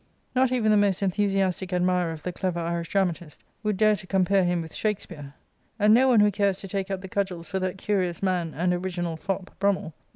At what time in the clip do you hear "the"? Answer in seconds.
0.71-0.77, 2.23-2.33, 7.01-7.07